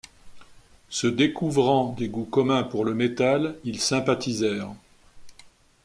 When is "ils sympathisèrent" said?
3.63-4.73